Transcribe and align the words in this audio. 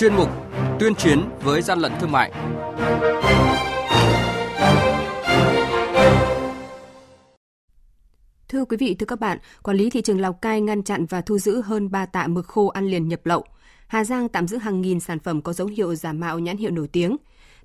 chuyên 0.00 0.14
mục 0.14 0.28
Tuyên 0.78 0.94
chiến 0.94 1.20
với 1.42 1.62
gian 1.62 1.78
lận 1.78 1.92
thương 2.00 2.12
mại. 2.12 2.32
Thưa 8.48 8.64
quý 8.64 8.76
vị, 8.76 8.94
thưa 8.94 9.06
các 9.06 9.20
bạn, 9.20 9.38
quản 9.62 9.76
lý 9.76 9.90
thị 9.90 10.02
trường 10.02 10.20
Lào 10.20 10.32
Cai 10.32 10.60
ngăn 10.60 10.82
chặn 10.82 11.06
và 11.06 11.20
thu 11.20 11.38
giữ 11.38 11.60
hơn 11.60 11.90
3 11.90 12.06
tạ 12.06 12.26
mực 12.26 12.46
khô 12.46 12.68
ăn 12.68 12.86
liền 12.86 13.08
nhập 13.08 13.20
lậu. 13.24 13.44
Hà 13.86 14.04
Giang 14.04 14.28
tạm 14.28 14.48
giữ 14.48 14.56
hàng 14.56 14.80
nghìn 14.80 15.00
sản 15.00 15.18
phẩm 15.18 15.42
có 15.42 15.52
dấu 15.52 15.66
hiệu 15.66 15.94
giả 15.94 16.12
mạo 16.12 16.38
nhãn 16.38 16.56
hiệu 16.56 16.70
nổi 16.70 16.88
tiếng 16.88 17.16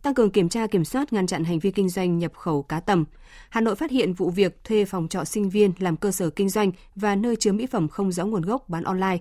tăng 0.02 0.14
cường 0.14 0.32
kiểm 0.32 0.50
tra 0.50 0.68
kiểm 0.68 0.86
soát 0.86 1.14
ngăn 1.14 1.28
chặn 1.28 1.44
hành 1.44 1.60
vi 1.60 1.72
kinh 1.72 1.90
doanh 1.90 2.18
nhập 2.18 2.34
khẩu 2.36 2.64
cá 2.64 2.80
tầm. 2.80 3.06
Hà 3.50 3.62
Nội 3.62 3.76
phát 3.76 3.92
hiện 3.92 4.14
vụ 4.14 4.30
việc 4.30 4.64
thuê 4.64 4.86
phòng 4.86 5.08
trọ 5.08 5.24
sinh 5.24 5.50
viên 5.50 5.72
làm 5.80 5.98
cơ 5.98 6.12
sở 6.12 6.30
kinh 6.30 6.50
doanh 6.50 6.72
và 6.96 7.16
nơi 7.16 7.36
chứa 7.36 7.52
mỹ 7.52 7.66
phẩm 7.66 7.88
không 7.88 8.12
rõ 8.12 8.26
nguồn 8.26 8.42
gốc 8.42 8.70
bán 8.70 8.84
online. 8.84 9.18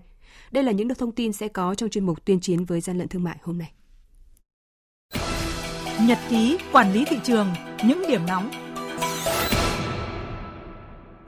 Đây 0.50 0.64
là 0.64 0.72
những 0.72 0.94
thông 0.94 1.12
tin 1.12 1.32
sẽ 1.32 1.48
có 1.48 1.74
trong 1.74 1.90
chuyên 1.90 2.06
mục 2.06 2.24
tuyên 2.24 2.40
chiến 2.40 2.64
với 2.64 2.80
gian 2.80 2.98
lận 2.98 3.08
thương 3.08 3.24
mại 3.24 3.36
hôm 3.42 3.58
nay. 3.58 3.72
Nhật 6.00 6.18
ký 6.28 6.58
quản 6.72 6.92
lý 6.92 7.04
thị 7.04 7.16
trường, 7.24 7.54
những 7.84 8.02
điểm 8.08 8.26
nóng. 8.26 8.50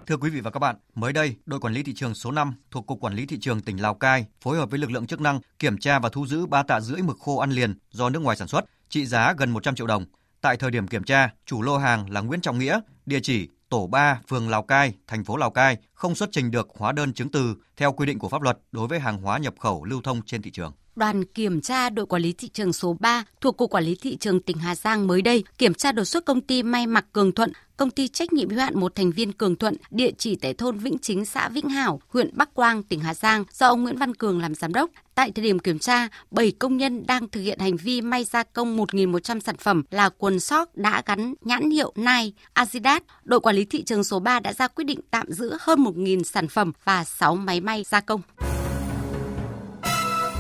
Thưa 0.07 0.17
quý 0.17 0.31
vị 0.31 0.41
và 0.41 0.51
các 0.51 0.61
bạn, 0.61 0.77
mới 0.95 1.13
đây, 1.13 1.37
đội 1.47 1.61
quản 1.61 1.75
lý 1.75 1.83
thị 1.83 1.95
trường 1.95 2.15
số 2.15 2.31
5 2.31 2.55
thuộc 2.71 2.87
Cục 2.87 3.01
Quản 3.01 3.15
lý 3.15 3.27
Thị 3.27 3.39
trường 3.41 3.61
tỉnh 3.61 3.83
Lào 3.83 3.95
Cai 3.95 4.27
phối 4.41 4.57
hợp 4.57 4.71
với 4.71 4.79
lực 4.79 4.91
lượng 4.91 5.07
chức 5.07 5.21
năng 5.21 5.41
kiểm 5.59 5.79
tra 5.79 5.99
và 5.99 6.09
thu 6.09 6.27
giữ 6.27 6.47
3 6.47 6.63
tạ 6.63 6.81
rưỡi 6.81 7.03
mực 7.03 7.19
khô 7.19 7.37
ăn 7.37 7.51
liền 7.51 7.75
do 7.91 8.11
nước 8.11 8.21
ngoài 8.21 8.37
sản 8.37 8.49
xuất, 8.49 8.65
trị 8.89 9.07
giá 9.07 9.35
gần 9.39 9.51
100 9.51 9.75
triệu 9.75 9.87
đồng. 9.87 10.05
Tại 10.41 10.57
thời 10.57 10.71
điểm 10.71 10.89
kiểm 10.89 11.05
tra, 11.05 11.31
chủ 11.47 11.63
lô 11.63 11.79
hàng 11.79 12.11
là 12.11 12.21
Nguyễn 12.21 12.41
Trọng 12.41 12.59
Nghĩa, 12.59 12.81
địa 13.07 13.21
chỉ 13.23 13.49
tổ 13.69 13.87
3, 13.87 14.21
phường 14.29 14.49
Lào 14.49 14.63
Cai, 14.63 14.95
thành 15.07 15.25
phố 15.25 15.37
Lào 15.37 15.51
Cai 15.51 15.77
không 15.97 16.15
xuất 16.15 16.29
trình 16.33 16.51
được 16.51 16.69
hóa 16.79 16.93
đơn 16.93 17.13
chứng 17.13 17.29
từ 17.29 17.55
theo 17.77 17.93
quy 17.93 18.07
định 18.07 18.19
của 18.19 18.29
pháp 18.29 18.43
luật 18.43 18.59
đối 18.73 18.89
với 18.89 19.01
hàng 19.01 19.23
hóa 19.23 19.39
nhập 19.39 19.55
khẩu 19.59 19.85
lưu 19.85 20.01
thông 20.03 20.23
trên 20.23 20.43
thị 20.43 20.51
trường. 20.51 20.73
Đoàn 20.97 21.25
kiểm 21.25 21.61
tra 21.61 21.91
đội 21.91 22.07
quản 22.07 22.23
lý 22.23 22.33
thị 22.33 22.49
trường 22.49 22.73
số 22.73 22.97
3 23.01 23.25
thuộc 23.41 23.57
Cục 23.57 23.71
Quản 23.71 23.85
lý 23.85 23.95
Thị 23.95 24.17
trường 24.17 24.43
tỉnh 24.43 24.59
Hà 24.59 24.75
Giang 24.75 25.07
mới 25.07 25.23
đây 25.23 25.45
kiểm 25.59 25.75
tra 25.75 25.93
đột 25.93 26.05
xuất 26.05 26.25
công 26.25 26.41
ty 26.41 26.63
may 26.63 26.87
mặc 26.87 27.07
Cường 27.13 27.33
Thuận, 27.33 27.53
công 27.77 27.91
ty 27.91 28.09
trách 28.09 28.33
nhiệm 28.33 28.51
hữu 28.51 28.59
hạn 28.59 28.81
một 28.81 28.95
thành 28.95 29.11
viên 29.11 29.33
Cường 29.33 29.57
Thuận, 29.57 29.77
địa 29.91 30.11
chỉ 30.19 30.37
tại 30.37 30.55
thôn 30.55 30.79
Vĩnh 30.79 30.99
Chính, 30.99 31.25
xã 31.25 31.49
Vĩnh 31.49 31.69
Hảo, 31.69 32.01
huyện 32.09 32.31
Bắc 32.33 32.55
Quang, 32.55 32.83
tỉnh 32.83 33.01
Hà 33.01 33.15
Giang 33.15 33.45
do 33.53 33.69
ông 33.69 33.83
Nguyễn 33.83 33.97
Văn 33.97 34.15
Cường 34.15 34.41
làm 34.41 34.55
giám 34.55 34.73
đốc. 34.73 34.91
Tại 35.15 35.33
thời 35.33 35.43
điểm 35.43 35.59
kiểm 35.59 35.79
tra, 35.79 36.09
7 36.31 36.53
công 36.59 36.77
nhân 36.77 37.07
đang 37.07 37.29
thực 37.29 37.41
hiện 37.41 37.59
hành 37.59 37.77
vi 37.77 38.01
may 38.01 38.25
gia 38.25 38.43
công 38.43 38.77
1.100 38.79 39.41
sản 39.41 39.57
phẩm 39.57 39.83
là 39.91 40.09
quần 40.09 40.41
sóc 40.41 40.77
đã 40.77 41.03
gắn 41.07 41.35
nhãn 41.41 41.71
hiệu 41.71 41.93
Nike, 41.97 42.43
Adidas. 42.53 43.03
Đội 43.25 43.41
quản 43.41 43.57
lý 43.57 43.65
thị 43.65 43.83
trường 43.83 44.05
số 44.05 44.19
3 44.21 44.41
đã 44.41 44.53
ra 44.53 44.69
quyết 44.69 44.85
định 44.85 45.01
tạm 45.11 45.33
giữ 45.33 45.57
hơn 45.61 45.85
1.000 45.87 46.23
sản 46.23 46.49
phẩm 46.49 46.73
và 46.85 47.05
6 47.05 47.37
máy 47.37 47.61
may 47.61 47.85
gia 47.85 48.01
công 48.01 48.21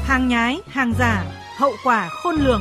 hàng 0.06 0.28
nhái, 0.28 0.60
hàng 0.66 0.94
giả, 0.98 1.24
hậu 1.58 1.72
quả 1.84 2.08
khôn 2.08 2.36
lường. 2.36 2.60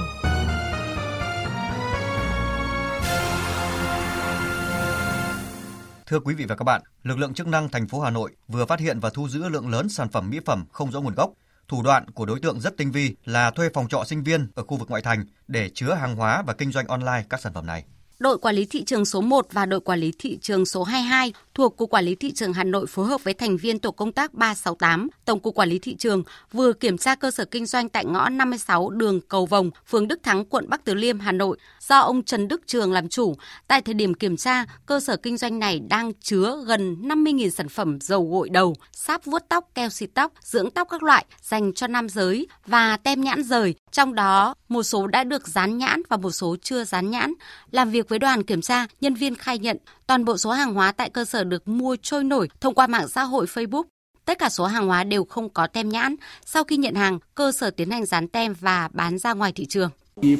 Thưa 6.05 6.19
quý 6.19 6.35
vị 6.35 6.45
và 6.45 6.55
các 6.55 6.63
bạn, 6.63 6.81
lực 7.03 7.17
lượng 7.17 7.33
chức 7.33 7.47
năng 7.47 7.69
thành 7.69 7.87
phố 7.87 7.99
Hà 7.99 8.09
Nội 8.09 8.31
vừa 8.47 8.65
phát 8.65 8.79
hiện 8.79 8.99
và 8.99 9.09
thu 9.09 9.27
giữ 9.27 9.49
lượng 9.49 9.69
lớn 9.69 9.89
sản 9.89 10.09
phẩm 10.09 10.29
mỹ 10.29 10.39
phẩm 10.45 10.65
không 10.71 10.91
rõ 10.91 11.01
nguồn 11.01 11.15
gốc. 11.15 11.31
Thủ 11.67 11.81
đoạn 11.83 12.09
của 12.09 12.25
đối 12.25 12.39
tượng 12.39 12.59
rất 12.59 12.77
tinh 12.77 12.91
vi 12.91 13.15
là 13.25 13.51
thuê 13.51 13.69
phòng 13.73 13.87
trọ 13.87 14.03
sinh 14.05 14.23
viên 14.23 14.47
ở 14.55 14.63
khu 14.63 14.77
vực 14.77 14.89
ngoại 14.89 15.01
thành 15.01 15.25
để 15.47 15.69
chứa 15.73 15.93
hàng 15.93 16.15
hóa 16.15 16.43
và 16.47 16.53
kinh 16.53 16.71
doanh 16.71 16.87
online 16.87 17.23
các 17.29 17.41
sản 17.41 17.53
phẩm 17.53 17.65
này 17.65 17.85
đội 18.19 18.37
quản 18.37 18.55
lý 18.55 18.65
thị 18.65 18.83
trường 18.83 19.05
số 19.05 19.21
1 19.21 19.47
và 19.51 19.65
đội 19.65 19.79
quản 19.79 19.99
lý 19.99 20.11
thị 20.19 20.37
trường 20.41 20.65
số 20.65 20.83
22 20.83 21.33
thuộc 21.53 21.77
Cục 21.77 21.89
Quản 21.89 22.05
lý 22.05 22.15
Thị 22.15 22.31
trường 22.31 22.53
Hà 22.53 22.63
Nội 22.63 22.87
phối 22.87 23.05
hợp 23.05 23.23
với 23.23 23.33
thành 23.33 23.57
viên 23.57 23.79
tổ 23.79 23.91
công 23.91 24.11
tác 24.11 24.33
368, 24.33 25.09
Tổng 25.25 25.39
cục 25.39 25.55
Quản 25.55 25.69
lý 25.69 25.79
Thị 25.79 25.95
trường 25.95 26.23
vừa 26.51 26.73
kiểm 26.73 26.97
tra 26.97 27.15
cơ 27.15 27.31
sở 27.31 27.45
kinh 27.45 27.65
doanh 27.65 27.89
tại 27.89 28.05
ngõ 28.05 28.29
56 28.29 28.89
đường 28.89 29.21
Cầu 29.21 29.45
Vồng, 29.45 29.71
phường 29.87 30.07
Đức 30.07 30.23
Thắng, 30.23 30.45
quận 30.45 30.69
Bắc 30.69 30.85
Từ 30.85 30.93
Liêm, 30.93 31.19
Hà 31.19 31.31
Nội, 31.31 31.57
do 31.87 31.99
ông 31.99 32.23
Trần 32.23 32.47
Đức 32.47 32.61
Trường 32.67 32.91
làm 32.91 33.09
chủ. 33.09 33.35
Tại 33.67 33.81
thời 33.81 33.93
điểm 33.93 34.13
kiểm 34.13 34.37
tra, 34.37 34.65
cơ 34.85 34.99
sở 34.99 35.17
kinh 35.17 35.37
doanh 35.37 35.59
này 35.59 35.79
đang 35.79 36.13
chứa 36.13 36.63
gần 36.65 36.95
50.000 37.01 37.49
sản 37.49 37.69
phẩm 37.69 38.01
dầu 38.01 38.29
gội 38.31 38.49
đầu, 38.49 38.75
sáp 38.91 39.25
vuốt 39.25 39.43
tóc, 39.49 39.69
keo 39.75 39.89
xịt 39.89 40.09
tóc, 40.13 40.31
dưỡng 40.41 40.71
tóc 40.71 40.87
các 40.91 41.03
loại 41.03 41.25
dành 41.41 41.73
cho 41.73 41.87
nam 41.87 42.09
giới 42.09 42.47
và 42.65 42.97
tem 42.97 43.21
nhãn 43.21 43.43
rời, 43.43 43.75
trong 43.91 44.15
đó 44.15 44.55
một 44.69 44.83
số 44.83 45.07
đã 45.07 45.23
được 45.23 45.47
dán 45.47 45.77
nhãn 45.77 46.01
và 46.09 46.17
một 46.17 46.31
số 46.31 46.55
chưa 46.61 46.83
dán 46.83 47.09
nhãn. 47.11 47.33
Làm 47.71 47.89
việc 47.89 48.09
với 48.09 48.19
đoàn 48.19 48.43
kiểm 48.43 48.61
tra, 48.61 48.87
nhân 49.01 49.13
viên 49.13 49.35
khai 49.35 49.59
nhận 49.59 49.77
toàn 50.07 50.25
bộ 50.25 50.37
số 50.37 50.51
hàng 50.51 50.73
hóa 50.73 50.91
tại 50.91 51.09
cơ 51.09 51.25
sở 51.25 51.43
được 51.43 51.67
mua 51.67 51.95
trôi 52.01 52.23
nổi 52.23 52.49
thông 52.61 52.73
qua 52.73 52.87
mạng 52.87 53.07
xã 53.07 53.23
hội 53.23 53.45
Facebook. 53.45 53.83
Tất 54.25 54.39
cả 54.39 54.49
số 54.49 54.65
hàng 54.65 54.87
hóa 54.87 55.03
đều 55.03 55.25
không 55.25 55.49
có 55.49 55.67
tem 55.67 55.89
nhãn. 55.89 56.15
Sau 56.45 56.63
khi 56.63 56.77
nhận 56.77 56.95
hàng, 56.95 57.19
cơ 57.35 57.51
sở 57.51 57.69
tiến 57.69 57.91
hành 57.91 58.05
dán 58.05 58.27
tem 58.27 58.53
và 58.59 58.89
bán 58.93 59.17
ra 59.17 59.33
ngoài 59.33 59.51
thị 59.51 59.65
trường. 59.65 59.89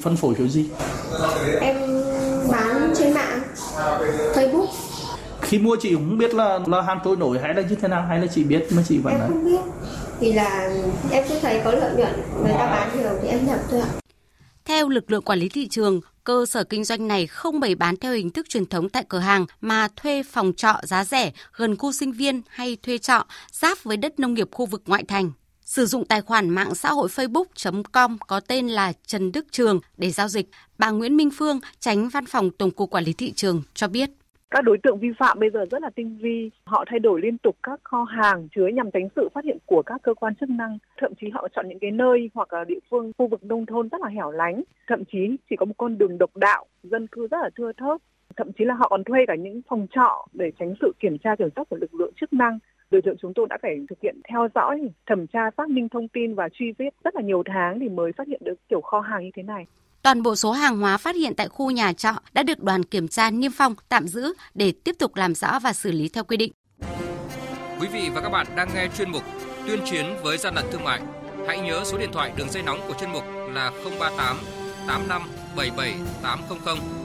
Phân 0.04 0.18
phối 0.18 0.36
kiểu 0.36 0.48
gì? 0.48 0.66
Em 1.62 1.76
bán 2.52 2.94
trên 2.98 3.14
mạng, 3.14 3.42
Facebook. 4.36 4.68
Khi 5.42 5.60
mua 5.60 5.76
chị 5.82 5.94
cũng 5.96 6.18
biết 6.18 6.34
là 6.34 6.60
là 6.68 6.82
hàng 6.82 7.00
trôi 7.04 7.16
nổi 7.16 7.40
hay 7.42 7.54
là 7.54 7.62
như 7.62 7.76
thế 7.76 7.88
nào 7.88 8.06
hay 8.10 8.20
là 8.20 8.28
chị 8.36 8.44
biết 8.44 8.68
mà 8.72 8.84
chị 8.88 8.98
vẫn 8.98 9.14
Em 9.14 9.22
không 9.28 9.46
biết. 9.46 9.60
Vì 10.20 10.34
là 10.34 10.70
em 11.12 11.24
cứ 11.30 11.40
thấy 11.42 11.62
có 11.66 11.72
lợi 11.72 11.96
nhuận, 11.98 12.14
người 12.44 12.54
ta 12.54 12.66
bán 12.66 12.98
nhiều 12.98 13.10
thì 13.22 13.28
em 13.28 13.48
nhập 13.48 13.60
thôi 13.72 13.82
ạ. 13.82 13.90
Theo 14.66 14.90
lực 14.90 15.12
lượng 15.12 15.24
quản 15.24 15.40
lý 15.40 15.50
thị 15.50 15.68
trường, 15.68 16.02
cơ 16.24 16.46
sở 16.46 16.64
kinh 16.64 16.84
doanh 16.84 17.08
này 17.08 17.28
không 17.28 17.60
bày 17.60 17.76
bán 17.76 17.98
theo 17.98 18.14
hình 18.14 18.30
thức 18.30 18.50
truyền 18.50 18.66
thống 18.66 18.90
tại 18.90 19.06
cửa 19.10 19.20
hàng 19.20 19.46
mà 19.62 19.88
thuê 19.96 20.24
phòng 20.24 20.54
trọ 20.54 20.74
giá 20.84 21.04
rẻ 21.04 21.32
gần 21.56 21.78
khu 21.78 21.92
sinh 21.92 22.12
viên 22.12 22.42
hay 22.50 22.78
thuê 22.84 22.98
trọ 22.98 23.26
giáp 23.52 23.78
với 23.84 23.98
đất 23.98 24.20
nông 24.20 24.34
nghiệp 24.34 24.48
khu 24.52 24.66
vực 24.66 24.82
ngoại 24.86 25.04
thành. 25.08 25.32
Sử 25.66 25.86
dụng 25.86 26.06
tài 26.06 26.22
khoản 26.22 26.50
mạng 26.50 26.76
xã 26.76 26.90
hội 26.90 27.08
facebook.com 27.08 28.18
có 28.28 28.40
tên 28.40 28.68
là 28.68 28.94
Trần 29.06 29.32
Đức 29.32 29.46
Trường 29.52 29.80
để 29.98 30.10
giao 30.10 30.28
dịch, 30.28 30.50
bà 30.78 30.90
Nguyễn 30.90 31.18
Minh 31.18 31.30
Phương, 31.38 31.60
tránh 31.80 32.10
văn 32.10 32.26
phòng 32.26 32.50
Tổng 32.52 32.72
cục 32.72 32.90
Quản 32.90 33.04
lý 33.04 33.14
Thị 33.14 33.32
trường 33.32 33.62
cho 33.74 33.88
biết. 33.88 34.10
Các 34.50 34.62
đối 34.64 34.78
tượng 34.84 35.00
vi 35.00 35.08
phạm 35.20 35.40
bây 35.40 35.50
giờ 35.50 35.66
rất 35.72 35.82
là 35.82 35.90
tinh 35.96 36.18
vi, 36.22 36.52
họ 36.64 36.86
thay 36.90 37.00
đổi 37.00 37.22
liên 37.22 37.38
tục 37.38 37.56
các 37.64 37.80
kho 37.84 38.04
hàng 38.04 38.48
chứa 38.56 38.68
nhằm 38.68 38.92
tránh 38.92 39.08
sự 39.16 39.30
phát 39.34 39.44
hiện 39.44 39.58
của 39.66 39.82
các 39.86 40.02
cơ 40.04 40.14
quan 40.14 40.36
chức 40.36 40.50
năng. 40.50 40.78
Thậm 41.02 41.12
chí 41.22 41.28
họ 41.34 41.48
chọn 41.56 41.70
những 41.70 41.80
cái 41.82 41.92
nơi 41.92 42.30
hoặc 42.34 42.54
là 42.54 42.64
địa 42.64 42.80
phương, 42.92 43.12
khu 43.18 43.28
vực 43.28 43.44
nông 43.44 43.66
thôn 43.66 43.90
rất 43.90 44.02
là 44.02 44.10
hẻo 44.10 44.32
lánh, 44.32 44.64
thậm 44.88 45.04
chí 45.12 45.20
chỉ 45.50 45.56
có 45.60 45.66
một 45.66 45.76
con 45.78 45.98
đường 45.98 46.18
độc 46.18 46.38
đạo, 46.38 46.66
dân 46.84 47.08
cư 47.08 47.28
rất 47.28 47.38
là 47.42 47.50
thưa 47.58 47.72
thớt. 47.78 48.02
Thậm 48.38 48.52
chí 48.58 48.66
là 48.66 48.74
họ 48.74 48.88
còn 48.90 49.04
thuê 49.04 49.20
cả 49.28 49.36
những 49.36 49.62
phòng 49.70 49.88
trọ 49.96 50.28
để 50.34 50.52
tránh 50.60 50.74
sự 50.82 50.94
kiểm 51.00 51.18
tra 51.18 51.36
kiểm 51.36 51.50
soát 51.56 51.64
của 51.70 51.78
lực 51.78 51.94
lượng 51.94 52.14
chức 52.22 52.34
năng 52.34 52.60
lực 52.92 53.08
lượng 53.08 53.16
chúng 53.22 53.34
tôi 53.36 53.48
đã 53.50 53.58
phải 53.62 53.72
thực 53.90 53.98
hiện 54.04 54.16
theo 54.30 54.48
dõi, 54.56 54.82
thẩm 55.06 55.28
tra 55.28 55.40
xác 55.58 55.70
minh 55.70 55.90
thông 55.90 56.08
tin 56.08 56.36
và 56.36 56.50
truy 56.54 56.66
vết 56.78 56.90
rất 57.04 57.16
là 57.16 57.22
nhiều 57.22 57.44
tháng 57.54 57.80
thì 57.80 57.90
mới 57.90 58.12
phát 58.18 58.28
hiện 58.28 58.42
được 58.46 58.56
kiểu 58.70 58.82
kho 58.82 59.00
hàng 59.00 59.24
như 59.24 59.30
thế 59.36 59.44
này. 59.44 59.66
Toàn 60.02 60.24
bộ 60.24 60.36
số 60.36 60.52
hàng 60.52 60.78
hóa 60.78 60.98
phát 60.98 61.16
hiện 61.16 61.34
tại 61.38 61.48
khu 61.48 61.72
nhà 61.72 61.94
trọ 61.94 62.12
đã 62.34 62.44
được 62.44 62.64
đoàn 62.64 62.84
kiểm 62.84 63.08
tra 63.08 63.32
niêm 63.32 63.52
phong, 63.58 63.76
tạm 63.90 64.08
giữ 64.08 64.34
để 64.54 64.74
tiếp 64.84 64.96
tục 65.00 65.16
làm 65.16 65.36
rõ 65.36 65.60
và 65.60 65.74
xử 65.74 65.92
lý 65.92 66.10
theo 66.10 66.24
quy 66.24 66.38
định. 66.38 66.52
Quý 67.80 67.88
vị 67.94 68.10
và 68.16 68.22
các 68.22 68.30
bạn 68.30 68.48
đang 68.56 68.68
nghe 68.76 68.88
chuyên 68.98 69.12
mục 69.12 69.24
Tuyên 69.68 69.80
chiến 69.86 70.06
với 70.24 70.38
gian 70.38 70.56
lận 70.56 70.66
thương 70.72 70.84
mại. 70.84 71.02
Hãy 71.48 71.60
nhớ 71.60 71.82
số 71.86 71.98
điện 71.98 72.10
thoại 72.14 72.32
đường 72.38 72.50
dây 72.50 72.64
nóng 72.64 72.80
của 72.88 72.94
chuyên 73.00 73.12
mục 73.12 73.24
là 73.54 73.72
038 74.00 74.38
85 74.88 75.22
77 75.56 75.94
800 76.24 77.05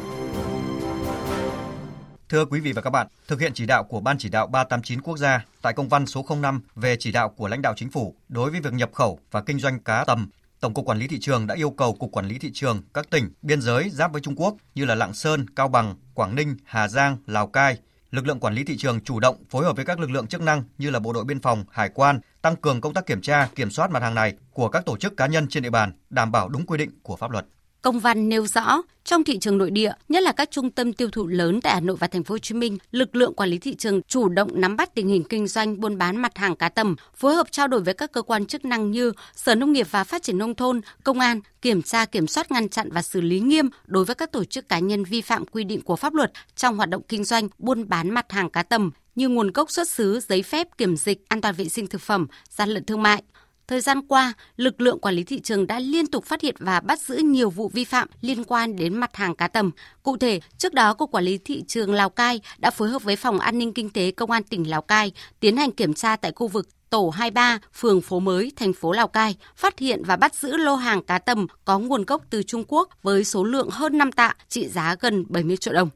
Thưa 2.31 2.45
quý 2.45 2.59
vị 2.59 2.71
và 2.71 2.81
các 2.81 2.89
bạn, 2.89 3.07
thực 3.27 3.39
hiện 3.39 3.53
chỉ 3.53 3.65
đạo 3.65 3.83
của 3.83 3.99
Ban 3.99 4.17
chỉ 4.17 4.29
đạo 4.29 4.47
389 4.47 5.01
quốc 5.01 5.17
gia 5.17 5.45
tại 5.61 5.73
công 5.73 5.89
văn 5.89 6.05
số 6.05 6.25
05 6.41 6.61
về 6.75 6.95
chỉ 6.99 7.11
đạo 7.11 7.29
của 7.29 7.47
lãnh 7.47 7.61
đạo 7.61 7.73
chính 7.77 7.89
phủ 7.89 8.15
đối 8.29 8.51
với 8.51 8.61
việc 8.61 8.73
nhập 8.73 8.89
khẩu 8.93 9.19
và 9.31 9.41
kinh 9.41 9.59
doanh 9.59 9.79
cá 9.79 10.03
tầm 10.03 10.29
Tổng 10.59 10.73
cục 10.73 10.85
Quản 10.85 10.97
lý 10.97 11.07
thị 11.07 11.19
trường 11.19 11.47
đã 11.47 11.55
yêu 11.55 11.69
cầu 11.69 11.93
Cục 11.93 12.11
Quản 12.11 12.27
lý 12.27 12.39
thị 12.39 12.51
trường 12.53 12.81
các 12.93 13.09
tỉnh 13.09 13.29
biên 13.41 13.61
giới 13.61 13.89
giáp 13.89 14.11
với 14.11 14.21
Trung 14.21 14.35
Quốc 14.35 14.55
như 14.75 14.85
là 14.85 14.95
Lạng 14.95 15.13
Sơn, 15.13 15.45
Cao 15.55 15.67
Bằng, 15.67 15.95
Quảng 16.13 16.35
Ninh, 16.35 16.57
Hà 16.63 16.87
Giang, 16.87 17.17
Lào 17.25 17.47
Cai, 17.47 17.77
lực 18.11 18.27
lượng 18.27 18.39
quản 18.39 18.53
lý 18.53 18.63
thị 18.63 18.77
trường 18.77 19.01
chủ 19.01 19.19
động 19.19 19.35
phối 19.49 19.65
hợp 19.65 19.75
với 19.75 19.85
các 19.85 19.99
lực 19.99 20.11
lượng 20.11 20.27
chức 20.27 20.41
năng 20.41 20.63
như 20.77 20.89
là 20.89 20.99
bộ 20.99 21.13
đội 21.13 21.23
biên 21.23 21.39
phòng, 21.39 21.65
hải 21.71 21.89
quan 21.89 22.19
tăng 22.41 22.55
cường 22.55 22.81
công 22.81 22.93
tác 22.93 23.05
kiểm 23.05 23.21
tra, 23.21 23.49
kiểm 23.55 23.71
soát 23.71 23.91
mặt 23.91 24.03
hàng 24.03 24.15
này 24.15 24.33
của 24.53 24.69
các 24.69 24.85
tổ 24.85 24.97
chức 24.97 25.17
cá 25.17 25.27
nhân 25.27 25.47
trên 25.47 25.63
địa 25.63 25.69
bàn, 25.69 25.91
đảm 26.09 26.31
bảo 26.31 26.49
đúng 26.49 26.65
quy 26.65 26.77
định 26.77 26.89
của 27.03 27.15
pháp 27.15 27.31
luật. 27.31 27.45
Công 27.81 27.99
văn 27.99 28.29
nêu 28.29 28.47
rõ, 28.47 28.81
trong 29.03 29.23
thị 29.23 29.37
trường 29.39 29.57
nội 29.57 29.71
địa, 29.71 29.91
nhất 30.09 30.23
là 30.23 30.31
các 30.31 30.51
trung 30.51 30.71
tâm 30.71 30.93
tiêu 30.93 31.09
thụ 31.11 31.27
lớn 31.27 31.61
tại 31.61 31.73
Hà 31.73 31.79
Nội 31.79 31.95
và 31.99 32.07
Thành 32.07 32.23
phố 32.23 32.33
Hồ 32.33 32.39
Chí 32.39 32.55
Minh, 32.55 32.77
lực 32.91 33.15
lượng 33.15 33.33
quản 33.33 33.49
lý 33.49 33.57
thị 33.57 33.75
trường 33.75 34.01
chủ 34.01 34.29
động 34.29 34.61
nắm 34.61 34.75
bắt 34.75 34.95
tình 34.95 35.07
hình 35.07 35.23
kinh 35.23 35.47
doanh 35.47 35.79
buôn 35.79 35.97
bán 35.97 36.17
mặt 36.17 36.37
hàng 36.37 36.55
cá 36.55 36.69
tầm, 36.69 36.95
phối 37.15 37.35
hợp 37.35 37.51
trao 37.51 37.67
đổi 37.67 37.81
với 37.81 37.93
các 37.93 38.11
cơ 38.11 38.21
quan 38.21 38.45
chức 38.45 38.65
năng 38.65 38.91
như 38.91 39.11
Sở 39.35 39.55
Nông 39.55 39.71
nghiệp 39.71 39.87
và 39.91 40.03
Phát 40.03 40.23
triển 40.23 40.37
nông 40.37 40.55
thôn, 40.55 40.81
Công 41.03 41.19
an, 41.19 41.39
kiểm 41.61 41.81
tra 41.81 42.05
kiểm 42.05 42.27
soát 42.27 42.51
ngăn 42.51 42.69
chặn 42.69 42.89
và 42.91 43.01
xử 43.01 43.21
lý 43.21 43.39
nghiêm 43.39 43.69
đối 43.85 44.05
với 44.05 44.15
các 44.15 44.31
tổ 44.31 44.43
chức 44.43 44.69
cá 44.69 44.79
nhân 44.79 45.03
vi 45.03 45.21
phạm 45.21 45.45
quy 45.45 45.63
định 45.63 45.81
của 45.81 45.95
pháp 45.95 46.13
luật 46.13 46.31
trong 46.55 46.77
hoạt 46.77 46.89
động 46.89 47.01
kinh 47.07 47.23
doanh 47.23 47.47
buôn 47.57 47.89
bán 47.89 48.09
mặt 48.09 48.31
hàng 48.31 48.49
cá 48.49 48.63
tầm 48.63 48.91
như 49.15 49.29
nguồn 49.29 49.51
gốc 49.51 49.71
xuất 49.71 49.89
xứ, 49.89 50.19
giấy 50.19 50.43
phép 50.43 50.67
kiểm 50.77 50.97
dịch, 50.97 51.29
an 51.29 51.41
toàn 51.41 51.55
vệ 51.55 51.69
sinh 51.69 51.87
thực 51.87 52.01
phẩm, 52.01 52.27
gian 52.49 52.69
lận 52.69 52.85
thương 52.85 53.01
mại. 53.03 53.23
Thời 53.71 53.81
gian 53.81 54.01
qua, 54.07 54.33
lực 54.57 54.81
lượng 54.81 54.99
quản 54.99 55.15
lý 55.15 55.23
thị 55.23 55.39
trường 55.39 55.67
đã 55.67 55.79
liên 55.79 56.07
tục 56.07 56.25
phát 56.25 56.41
hiện 56.41 56.55
và 56.59 56.79
bắt 56.79 56.99
giữ 56.99 57.15
nhiều 57.15 57.49
vụ 57.49 57.67
vi 57.67 57.85
phạm 57.85 58.07
liên 58.21 58.43
quan 58.43 58.75
đến 58.75 58.97
mặt 58.97 59.15
hàng 59.15 59.35
cá 59.35 59.47
tầm. 59.47 59.71
Cụ 60.03 60.17
thể, 60.17 60.39
trước 60.57 60.73
đó 60.73 60.93
Cục 60.93 61.11
Quản 61.11 61.23
lý 61.23 61.37
Thị 61.37 61.63
trường 61.67 61.93
Lào 61.93 62.09
Cai 62.09 62.41
đã 62.57 62.71
phối 62.71 62.89
hợp 62.89 63.03
với 63.03 63.15
Phòng 63.15 63.39
An 63.39 63.57
ninh 63.57 63.73
Kinh 63.73 63.89
tế 63.89 64.11
Công 64.11 64.31
an 64.31 64.43
tỉnh 64.43 64.69
Lào 64.69 64.81
Cai 64.81 65.11
tiến 65.39 65.57
hành 65.57 65.71
kiểm 65.71 65.93
tra 65.93 66.15
tại 66.15 66.31
khu 66.35 66.47
vực 66.47 66.67
tổ 66.89 67.09
23, 67.09 67.59
phường 67.73 68.01
Phố 68.01 68.19
Mới, 68.19 68.51
thành 68.55 68.73
phố 68.73 68.91
Lào 68.91 69.07
Cai, 69.07 69.35
phát 69.55 69.79
hiện 69.79 70.03
và 70.03 70.15
bắt 70.15 70.35
giữ 70.35 70.57
lô 70.57 70.75
hàng 70.75 71.03
cá 71.03 71.19
tầm 71.19 71.47
có 71.65 71.79
nguồn 71.79 72.05
gốc 72.05 72.21
từ 72.29 72.43
Trung 72.43 72.63
Quốc 72.67 72.89
với 73.03 73.23
số 73.23 73.43
lượng 73.43 73.69
hơn 73.69 73.97
5 73.97 74.11
tạ, 74.11 74.35
trị 74.49 74.67
giá 74.67 74.95
gần 74.99 75.25
70 75.29 75.57
triệu 75.57 75.73
đồng. 75.73 75.89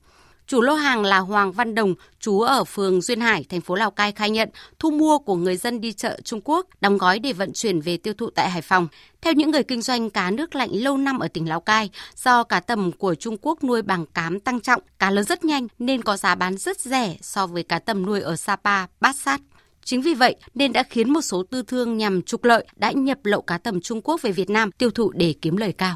Chủ 0.47 0.61
lô 0.61 0.73
hàng 0.73 1.03
là 1.03 1.19
Hoàng 1.19 1.51
Văn 1.51 1.75
Đồng, 1.75 1.95
chú 2.19 2.41
ở 2.41 2.63
phường 2.63 3.01
Duyên 3.01 3.21
Hải, 3.21 3.45
thành 3.49 3.61
phố 3.61 3.75
Lào 3.75 3.91
Cai 3.91 4.11
khai 4.11 4.29
nhận 4.29 4.49
thu 4.79 4.91
mua 4.91 5.19
của 5.19 5.35
người 5.35 5.57
dân 5.57 5.81
đi 5.81 5.93
chợ 5.93 6.19
Trung 6.23 6.41
Quốc, 6.43 6.67
đóng 6.81 6.97
gói 6.97 7.19
để 7.19 7.33
vận 7.33 7.53
chuyển 7.53 7.81
về 7.81 7.97
tiêu 7.97 8.13
thụ 8.13 8.29
tại 8.29 8.49
Hải 8.49 8.61
Phòng. 8.61 8.87
Theo 9.21 9.33
những 9.33 9.51
người 9.51 9.63
kinh 9.63 9.81
doanh 9.81 10.09
cá 10.09 10.31
nước 10.31 10.55
lạnh 10.55 10.69
lâu 10.73 10.97
năm 10.97 11.19
ở 11.19 11.27
tỉnh 11.27 11.49
Lào 11.49 11.59
Cai, 11.59 11.89
do 12.15 12.43
cá 12.43 12.59
tầm 12.59 12.91
của 12.91 13.15
Trung 13.15 13.37
Quốc 13.41 13.63
nuôi 13.63 13.81
bằng 13.81 14.05
cám 14.05 14.39
tăng 14.39 14.59
trọng, 14.59 14.81
cá 14.99 15.11
lớn 15.11 15.25
rất 15.25 15.45
nhanh 15.45 15.67
nên 15.79 16.01
có 16.01 16.17
giá 16.17 16.35
bán 16.35 16.57
rất 16.57 16.79
rẻ 16.79 17.17
so 17.21 17.47
với 17.47 17.63
cá 17.63 17.79
tầm 17.79 18.05
nuôi 18.05 18.21
ở 18.21 18.35
Sapa, 18.35 18.85
Bát 18.99 19.15
Sát. 19.15 19.41
Chính 19.83 20.01
vì 20.01 20.13
vậy 20.13 20.35
nên 20.53 20.73
đã 20.73 20.83
khiến 20.83 21.13
một 21.13 21.21
số 21.21 21.43
tư 21.51 21.63
thương 21.63 21.97
nhằm 21.97 22.21
trục 22.21 22.43
lợi 22.43 22.65
đã 22.75 22.91
nhập 22.91 23.17
lậu 23.23 23.41
cá 23.41 23.57
tầm 23.57 23.81
Trung 23.81 24.01
Quốc 24.01 24.21
về 24.21 24.31
Việt 24.31 24.49
Nam 24.49 24.71
tiêu 24.71 24.91
thụ 24.91 25.11
để 25.11 25.35
kiếm 25.41 25.57
lời 25.57 25.73
cao. 25.77 25.95